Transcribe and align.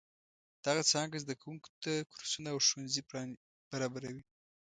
دغه 0.65 0.81
څانګه 0.91 1.21
زده 1.23 1.35
کوونکو 1.41 1.69
ته 1.83 1.91
کورسونه 2.13 2.47
او 2.51 2.59
ښوونځي 2.67 3.01
برابروي. 3.71 4.23